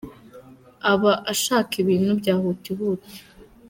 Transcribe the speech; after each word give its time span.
Aba 0.91 1.11
ashaka 1.31 1.73
ibintu 1.83 2.11
bya 2.19 2.33
huti 2.41 2.71
huti. 2.77 3.15